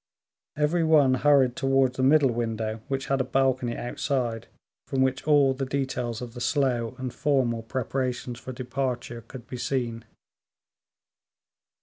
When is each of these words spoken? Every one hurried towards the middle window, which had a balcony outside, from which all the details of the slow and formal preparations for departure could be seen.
Every 0.57 0.83
one 0.83 1.13
hurried 1.13 1.55
towards 1.55 1.95
the 1.95 2.01
middle 2.01 2.31
window, 2.31 2.81
which 2.87 3.05
had 3.05 3.21
a 3.21 3.23
balcony 3.23 3.77
outside, 3.77 4.47
from 4.87 5.03
which 5.03 5.27
all 5.27 5.53
the 5.53 5.63
details 5.67 6.23
of 6.23 6.33
the 6.33 6.41
slow 6.41 6.95
and 6.97 7.13
formal 7.13 7.61
preparations 7.61 8.39
for 8.39 8.51
departure 8.51 9.21
could 9.21 9.45
be 9.45 9.57
seen. 9.57 10.03